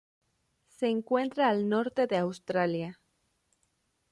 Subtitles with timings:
[0.67, 2.99] Se encuentra al norte de Australia.